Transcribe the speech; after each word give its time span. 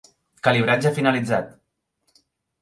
Calibratge 0.47 0.91
finalitzat. 0.95 1.53